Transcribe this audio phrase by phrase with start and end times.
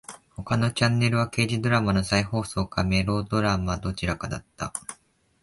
[0.35, 3.77] 他のチャンネルは刑事ドラマの再放送かメロドラマ。
[3.77, 4.73] どちらかだった。